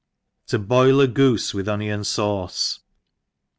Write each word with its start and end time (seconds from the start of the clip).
■To 0.47 0.67
boil 0.67 0.99
a 0.99 1.07
Goose 1.07 1.53
with 1.53 1.67
Onion 1.67 2.03
Sauce. 2.03 2.79